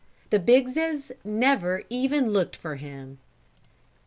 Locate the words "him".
2.77-3.19